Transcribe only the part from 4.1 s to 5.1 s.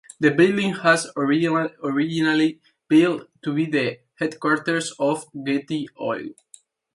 headquarters